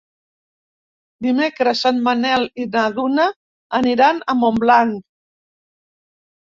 Dimecres 1.25 1.83
en 1.91 2.01
Manel 2.09 2.47
i 2.65 2.67
na 2.77 2.87
Duna 2.97 3.29
aniran 3.83 4.27
a 4.35 4.39
Montblanc. 4.43 5.01